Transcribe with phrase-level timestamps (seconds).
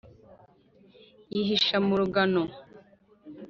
[1.33, 2.43] yihisha mu rugano.